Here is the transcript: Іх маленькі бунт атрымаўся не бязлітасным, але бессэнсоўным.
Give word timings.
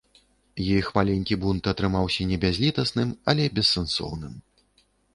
Іх 0.75 0.85
маленькі 0.97 1.37
бунт 1.43 1.69
атрымаўся 1.73 2.27
не 2.33 2.41
бязлітасным, 2.47 3.09
але 3.33 3.43
бессэнсоўным. 3.59 4.33